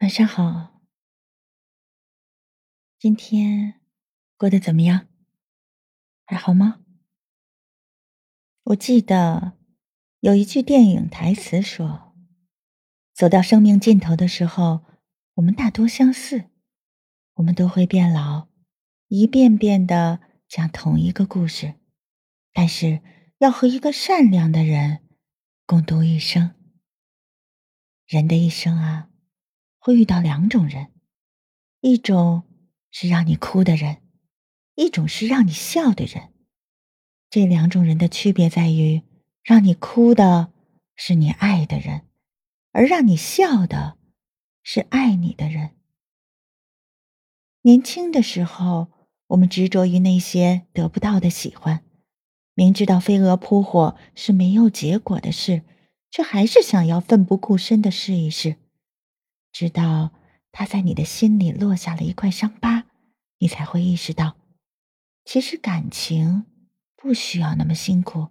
[0.00, 0.80] 晚上好，
[3.00, 3.80] 今天
[4.36, 5.08] 过得怎么样？
[6.24, 6.84] 还好吗？
[8.62, 9.58] 我记得
[10.20, 12.14] 有一句电影台词说
[13.12, 14.84] ：“走到生命尽头的时候，
[15.34, 16.48] 我们大多相似，
[17.34, 18.46] 我们都会变老，
[19.08, 21.74] 一遍遍的讲同一个故事，
[22.52, 23.02] 但是
[23.38, 25.08] 要和一个善良的人
[25.66, 26.54] 共度一生。
[28.06, 29.10] 人的一生啊。”
[29.88, 30.88] 会遇到两种人，
[31.80, 32.42] 一种
[32.90, 34.02] 是让你哭的人，
[34.74, 36.28] 一种是让你笑的人。
[37.30, 39.00] 这两种人的区别在于，
[39.42, 40.52] 让你哭的
[40.94, 42.02] 是你爱的人，
[42.72, 43.96] 而让你笑的
[44.62, 45.70] 是爱你的人。
[47.62, 48.88] 年轻的时候，
[49.28, 51.82] 我们执着于那些得不到的喜欢，
[52.52, 55.62] 明知道飞蛾扑火是没有结果的事，
[56.10, 58.56] 却还是想要奋不顾身的试一试。
[59.58, 60.12] 直到
[60.52, 62.84] 他在你的心里落下了一块伤疤，
[63.38, 64.36] 你才会意识到，
[65.24, 66.46] 其实感情
[66.94, 68.28] 不需要那么辛苦，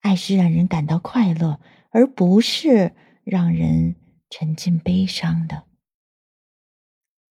[0.00, 3.96] 爱是让人感到快乐，而不是让人
[4.28, 5.64] 沉浸悲伤的。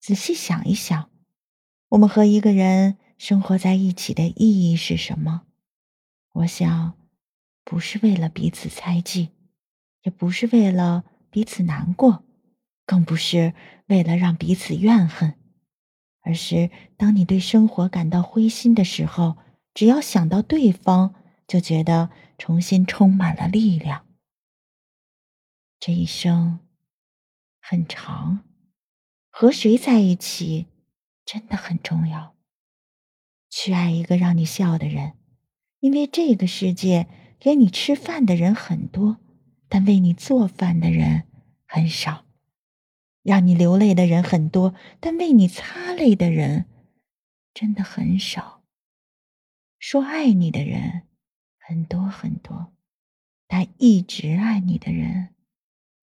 [0.00, 1.08] 仔细想一想，
[1.90, 5.42] 我们和一个人生活在一起的意义是什么？
[6.32, 6.98] 我想，
[7.62, 9.28] 不是为了彼此猜忌，
[10.02, 12.24] 也不是为了彼此难过。
[12.86, 13.54] 更不是
[13.86, 15.34] 为了让彼此怨恨，
[16.20, 19.36] 而是当你对生活感到灰心的时候，
[19.72, 21.14] 只要想到对方，
[21.46, 24.06] 就觉得重新充满了力量。
[25.80, 26.60] 这一生
[27.60, 28.44] 很长，
[29.30, 30.66] 和谁在一起
[31.24, 32.34] 真的很重要。
[33.50, 35.14] 去爱一个让你笑的人，
[35.80, 37.06] 因为这个世界
[37.38, 39.18] 给你吃饭的人很多，
[39.68, 41.24] 但为你做饭的人
[41.66, 42.24] 很少。
[43.24, 46.66] 让你流泪的人很多，但为你擦泪的人
[47.52, 48.62] 真的很少。
[49.78, 51.02] 说爱你的人
[51.58, 52.74] 很多很多，
[53.48, 55.34] 但一直爱你的人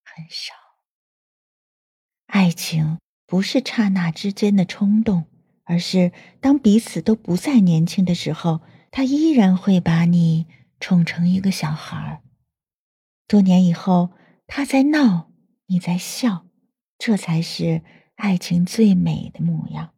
[0.04, 0.54] 很少。
[2.26, 2.98] 爱情
[3.28, 5.26] 不是刹那之间的冲动，
[5.64, 10.48] 而是当彼此都不再年轻的时候，他依然会把你
[10.80, 12.22] 宠成一个小孩儿。
[13.28, 14.12] 多年以后，
[14.48, 15.32] 他在闹，
[15.68, 16.48] 你在笑。
[17.04, 17.82] 这才是
[18.14, 19.90] 爱情最美的模样。